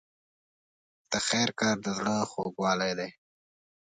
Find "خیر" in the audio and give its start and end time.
1.27-1.49